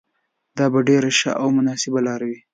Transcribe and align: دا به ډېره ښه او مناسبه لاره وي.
دا 0.57 0.65
به 0.73 0.79
ډېره 0.89 1.09
ښه 1.19 1.31
او 1.41 1.47
مناسبه 1.57 1.99
لاره 2.07 2.25
وي. 2.29 2.39